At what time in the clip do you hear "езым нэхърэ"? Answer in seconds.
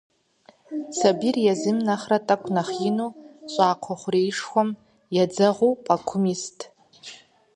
1.53-2.19